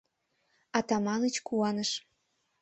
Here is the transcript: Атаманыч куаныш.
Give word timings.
Атаманыч 0.77 1.35
куаныш. 1.47 1.91